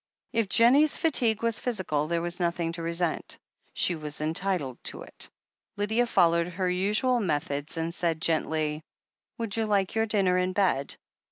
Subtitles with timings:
[0.33, 3.37] If Jennie's fatigue was physical, there was nothing to resent.
[3.75, 5.29] She was entitled to it.
[5.77, 8.81] Lydia followed her usual methods and said gently:
[9.37, 10.95] "Would you like your dinner in bed?